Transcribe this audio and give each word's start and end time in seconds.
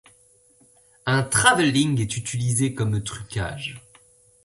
Un 1.05 1.21
travelling 1.21 1.99
est 2.01 2.17
utilisé 2.17 2.73
comme 2.73 3.03
trucage. 3.03 3.83